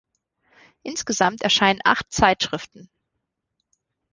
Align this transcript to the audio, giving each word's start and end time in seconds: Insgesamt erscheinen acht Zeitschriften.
Insgesamt 0.81 1.43
erscheinen 1.43 1.79
acht 1.83 2.11
Zeitschriften. 2.11 2.89